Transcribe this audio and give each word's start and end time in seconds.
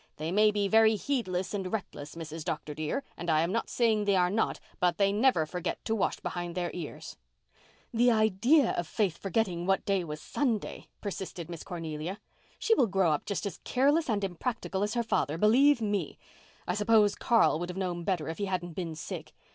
They 0.17 0.31
may 0.31 0.49
be 0.49 0.67
very 0.67 0.95
heedless 0.95 1.53
and 1.53 1.71
reckless, 1.71 2.15
Mrs. 2.15 2.43
Dr. 2.43 2.73
dear, 2.73 3.03
and 3.15 3.29
I 3.29 3.41
am 3.41 3.51
not 3.51 3.69
saying 3.69 4.05
they 4.05 4.15
are 4.15 4.31
not, 4.31 4.59
but 4.79 4.97
they 4.97 5.11
never 5.13 5.45
forget 5.45 5.85
to 5.85 5.93
wash 5.93 6.19
behind 6.21 6.55
their 6.55 6.71
ears." 6.73 7.17
"The 7.93 8.09
idea 8.09 8.71
of 8.71 8.87
Faith 8.87 9.15
forgetting 9.19 9.67
what 9.67 9.85
day 9.85 10.03
was 10.03 10.19
Sunday," 10.19 10.87
persisted 11.01 11.51
Miss 11.51 11.61
Cornelia. 11.63 12.19
"She 12.57 12.73
will 12.73 12.87
grow 12.87 13.11
up 13.11 13.25
just 13.27 13.45
as 13.45 13.59
careless 13.63 14.09
and 14.09 14.23
impractical 14.23 14.81
as 14.81 14.95
her 14.95 15.03
father, 15.03 15.37
believe 15.37 15.81
me. 15.83 16.17
I 16.67 16.73
suppose 16.73 17.13
Carl 17.13 17.59
would 17.59 17.69
have 17.69 17.77
known 17.77 18.03
better 18.03 18.27
if 18.27 18.39
he 18.39 18.45
hadn't 18.45 18.73
been 18.73 18.95
sick. 18.95 19.33